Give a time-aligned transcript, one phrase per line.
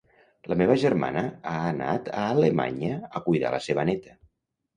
[0.51, 1.21] La meva germana
[1.51, 4.19] ha anat a Alemanya a cuidar la seva neta